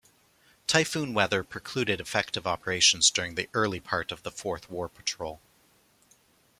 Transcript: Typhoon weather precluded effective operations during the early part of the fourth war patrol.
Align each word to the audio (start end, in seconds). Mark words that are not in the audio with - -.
Typhoon 0.65 1.13
weather 1.13 1.43
precluded 1.43 2.01
effective 2.01 2.47
operations 2.47 3.11
during 3.11 3.35
the 3.35 3.47
early 3.53 3.79
part 3.79 4.11
of 4.11 4.23
the 4.23 4.31
fourth 4.31 4.67
war 4.67 4.89
patrol. 4.89 5.39